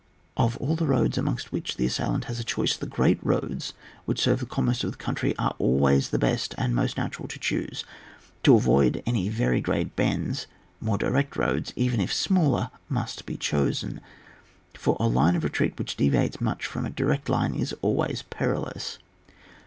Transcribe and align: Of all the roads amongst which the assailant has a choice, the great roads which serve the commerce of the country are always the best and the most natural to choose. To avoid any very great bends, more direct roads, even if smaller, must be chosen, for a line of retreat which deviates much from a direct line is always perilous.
Of 0.35 0.57
all 0.57 0.75
the 0.75 0.87
roads 0.87 1.15
amongst 1.19 1.51
which 1.51 1.77
the 1.77 1.85
assailant 1.85 2.25
has 2.25 2.39
a 2.39 2.43
choice, 2.43 2.75
the 2.75 2.87
great 2.87 3.19
roads 3.21 3.75
which 4.05 4.19
serve 4.19 4.39
the 4.39 4.47
commerce 4.47 4.83
of 4.83 4.89
the 4.93 4.97
country 4.97 5.37
are 5.37 5.53
always 5.59 6.09
the 6.09 6.17
best 6.17 6.55
and 6.57 6.71
the 6.71 6.75
most 6.75 6.97
natural 6.97 7.27
to 7.27 7.37
choose. 7.37 7.83
To 8.41 8.55
avoid 8.55 9.03
any 9.05 9.29
very 9.29 9.61
great 9.61 9.95
bends, 9.95 10.47
more 10.79 10.97
direct 10.97 11.35
roads, 11.37 11.71
even 11.75 12.01
if 12.01 12.11
smaller, 12.11 12.71
must 12.89 13.27
be 13.27 13.37
chosen, 13.37 14.01
for 14.73 14.97
a 14.99 15.05
line 15.07 15.35
of 15.35 15.43
retreat 15.43 15.77
which 15.77 15.95
deviates 15.97 16.41
much 16.41 16.65
from 16.65 16.83
a 16.83 16.89
direct 16.89 17.29
line 17.29 17.53
is 17.53 17.75
always 17.83 18.23
perilous. 18.23 18.97